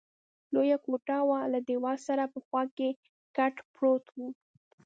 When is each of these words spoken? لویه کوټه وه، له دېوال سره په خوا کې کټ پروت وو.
لویه 0.53 0.77
کوټه 0.85 1.17
وه، 1.27 1.39
له 1.53 1.59
دېوال 1.67 1.97
سره 2.07 2.23
په 2.33 2.39
خوا 2.45 2.63
کې 2.77 2.89
کټ 3.37 3.55
پروت 3.75 4.05
وو. 4.15 4.27